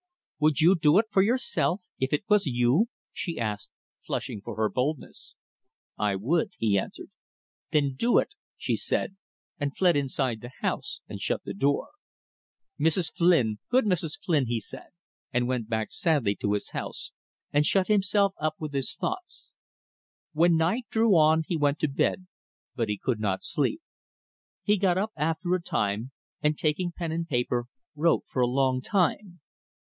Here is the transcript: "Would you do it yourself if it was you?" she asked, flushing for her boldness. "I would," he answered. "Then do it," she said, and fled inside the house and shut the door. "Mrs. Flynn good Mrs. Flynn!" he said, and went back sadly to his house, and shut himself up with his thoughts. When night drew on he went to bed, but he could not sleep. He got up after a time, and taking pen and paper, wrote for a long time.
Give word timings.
"Would 0.39 0.61
you 0.61 0.73
do 0.75 0.97
it 0.97 1.05
yourself 1.15 1.81
if 1.99 2.11
it 2.11 2.23
was 2.27 2.47
you?" 2.47 2.87
she 3.13 3.37
asked, 3.37 3.69
flushing 4.01 4.41
for 4.41 4.55
her 4.55 4.67
boldness. 4.67 5.35
"I 5.95 6.15
would," 6.15 6.53
he 6.57 6.75
answered. 6.75 7.11
"Then 7.71 7.93
do 7.93 8.17
it," 8.17 8.33
she 8.57 8.75
said, 8.75 9.15
and 9.59 9.77
fled 9.77 9.95
inside 9.95 10.41
the 10.41 10.53
house 10.61 11.01
and 11.07 11.21
shut 11.21 11.43
the 11.43 11.53
door. 11.53 11.89
"Mrs. 12.79 13.13
Flynn 13.13 13.59
good 13.69 13.85
Mrs. 13.85 14.19
Flynn!" 14.19 14.47
he 14.47 14.59
said, 14.59 14.87
and 15.31 15.47
went 15.47 15.69
back 15.69 15.91
sadly 15.91 16.33
to 16.37 16.53
his 16.53 16.71
house, 16.71 17.11
and 17.53 17.63
shut 17.63 17.87
himself 17.87 18.33
up 18.41 18.55
with 18.57 18.73
his 18.73 18.95
thoughts. 18.95 19.51
When 20.33 20.57
night 20.57 20.87
drew 20.89 21.11
on 21.15 21.43
he 21.45 21.55
went 21.55 21.77
to 21.77 21.87
bed, 21.87 22.25
but 22.73 22.89
he 22.89 22.97
could 22.97 23.19
not 23.19 23.43
sleep. 23.43 23.83
He 24.63 24.77
got 24.77 24.97
up 24.97 25.11
after 25.15 25.53
a 25.53 25.61
time, 25.61 26.09
and 26.41 26.57
taking 26.57 26.91
pen 26.91 27.11
and 27.11 27.27
paper, 27.27 27.65
wrote 27.95 28.23
for 28.27 28.41
a 28.41 28.47
long 28.47 28.81
time. 28.81 29.41